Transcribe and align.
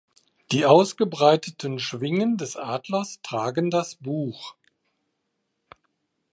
Die 0.51 0.65
ausgebreiteten 0.65 1.77
Schwingen 1.77 2.35
des 2.35 2.55
Adlers 2.57 3.19
tragen 3.21 3.69
das 3.69 3.93
Buch. 3.97 4.55